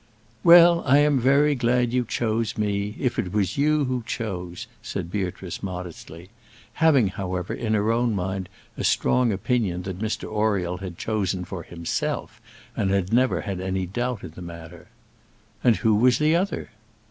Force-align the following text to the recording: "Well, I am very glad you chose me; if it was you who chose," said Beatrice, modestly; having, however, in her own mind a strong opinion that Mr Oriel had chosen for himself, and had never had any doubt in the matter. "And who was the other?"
"Well, 0.43 0.81
I 0.87 0.97
am 0.97 1.19
very 1.19 1.53
glad 1.53 1.93
you 1.93 2.03
chose 2.05 2.57
me; 2.57 2.95
if 2.97 3.19
it 3.19 3.31
was 3.31 3.55
you 3.55 3.85
who 3.85 4.01
chose," 4.07 4.65
said 4.81 5.11
Beatrice, 5.11 5.61
modestly; 5.61 6.31
having, 6.81 7.09
however, 7.09 7.53
in 7.53 7.75
her 7.75 7.91
own 7.91 8.15
mind 8.15 8.49
a 8.75 8.83
strong 8.83 9.31
opinion 9.31 9.83
that 9.83 9.99
Mr 9.99 10.23
Oriel 10.27 10.77
had 10.77 10.97
chosen 10.97 11.45
for 11.45 11.61
himself, 11.61 12.41
and 12.75 12.89
had 12.89 13.13
never 13.13 13.41
had 13.41 13.59
any 13.61 13.85
doubt 13.85 14.23
in 14.23 14.31
the 14.31 14.41
matter. 14.41 14.87
"And 15.63 15.75
who 15.75 15.93
was 15.93 16.17
the 16.17 16.35
other?" 16.35 16.71